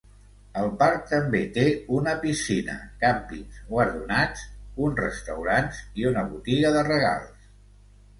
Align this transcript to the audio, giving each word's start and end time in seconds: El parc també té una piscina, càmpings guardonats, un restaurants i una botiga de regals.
El 0.59 0.69
parc 0.77 1.03
també 1.09 1.41
té 1.57 1.65
una 1.97 2.15
piscina, 2.23 2.77
càmpings 3.03 3.59
guardonats, 3.73 4.47
un 4.87 4.97
restaurants 5.01 5.83
i 6.03 6.09
una 6.13 6.25
botiga 6.33 6.73
de 6.79 6.83
regals. 6.89 7.47